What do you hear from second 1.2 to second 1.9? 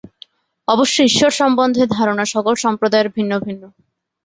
সম্বন্ধে